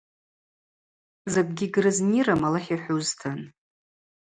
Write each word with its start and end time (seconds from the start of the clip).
Закӏгьи 1.31 1.67
гьрызнирым, 1.73 2.41
Алахӏ 2.47 2.69
йхӏвузтын. 2.75 3.39